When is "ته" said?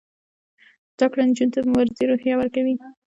1.53-1.59